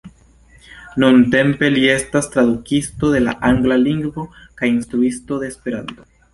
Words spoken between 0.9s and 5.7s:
Nuntempe li estas tradukisto de la Angla Lingvo kaj Instruisto de